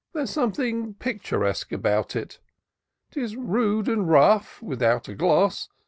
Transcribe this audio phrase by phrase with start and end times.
[0.13, 2.39] There's something picturesque about it:
[3.11, 5.69] 'Tis rude and rough, without a gloss.